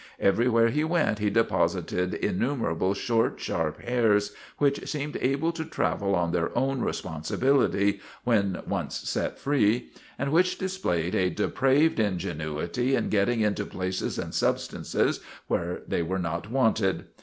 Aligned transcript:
Everywhere 0.19 0.69
he 0.69 0.83
went 0.83 1.19
he 1.19 1.29
deposited 1.29 2.15
innumerable 2.15 2.95
short, 2.95 3.39
sharp 3.39 3.81
hairs 3.83 4.33
which 4.57 4.89
seemed 4.89 5.15
able 5.17 5.51
to 5.51 5.63
travel 5.63 6.15
on 6.15 6.31
their 6.31 6.57
own 6.57 6.81
responsibility, 6.81 7.99
when 8.23 8.63
once 8.67 8.97
set 9.07 9.37
free, 9.37 9.91
and 10.17 10.31
which 10.31 10.57
displayed 10.57 11.13
a 11.13 11.29
depraved 11.29 11.99
ingenuity 11.99 12.95
in 12.95 13.09
getting 13.09 13.41
into 13.41 13.63
places 13.63 14.17
and 14.17 14.33
substances 14.33 15.19
where 15.45 15.83
they 15.87 16.01
were 16.01 16.17
not 16.17 16.49
wanted. 16.49 17.05